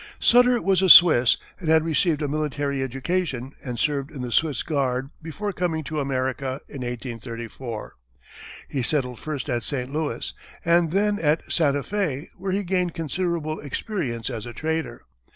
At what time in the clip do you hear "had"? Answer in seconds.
1.69-1.85